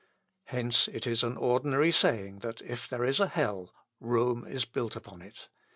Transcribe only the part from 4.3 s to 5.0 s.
is built